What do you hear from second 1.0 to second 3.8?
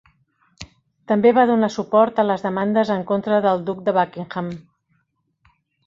També va donar suport a les demandes en contra del